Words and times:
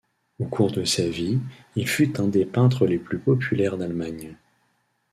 Au 0.39 0.45
cours 0.45 0.71
de 0.71 0.83
sa 0.83 1.07
vie, 1.07 1.37
il 1.75 1.87
fut 1.87 2.19
un 2.19 2.25
des 2.27 2.43
peintres 2.47 2.87
les 2.87 2.97
plus 2.97 3.19
populaires 3.19 3.77
d’Allemagne. 3.77 4.35